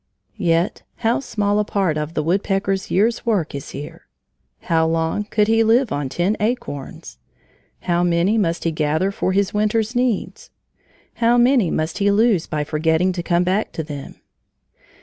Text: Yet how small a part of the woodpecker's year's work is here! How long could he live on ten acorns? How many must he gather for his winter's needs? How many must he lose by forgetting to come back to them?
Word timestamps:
Yet 0.39 0.81
how 0.95 1.19
small 1.19 1.59
a 1.59 1.63
part 1.63 1.95
of 1.95 2.15
the 2.15 2.23
woodpecker's 2.23 2.89
year's 2.89 3.23
work 3.23 3.53
is 3.53 3.69
here! 3.69 4.07
How 4.61 4.87
long 4.87 5.25
could 5.25 5.47
he 5.47 5.63
live 5.63 5.91
on 5.91 6.09
ten 6.09 6.35
acorns? 6.39 7.19
How 7.81 8.01
many 8.01 8.35
must 8.35 8.63
he 8.63 8.71
gather 8.71 9.11
for 9.11 9.31
his 9.31 9.53
winter's 9.53 9.95
needs? 9.95 10.49
How 11.17 11.37
many 11.37 11.69
must 11.69 11.99
he 11.99 12.09
lose 12.09 12.47
by 12.47 12.63
forgetting 12.63 13.11
to 13.11 13.21
come 13.21 13.43
back 13.43 13.71
to 13.73 13.83
them? 13.83 14.15